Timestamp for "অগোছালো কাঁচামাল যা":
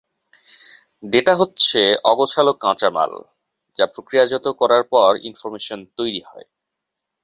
2.03-3.85